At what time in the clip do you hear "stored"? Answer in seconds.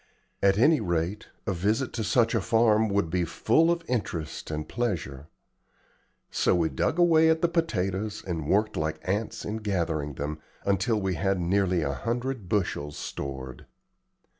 12.97-13.67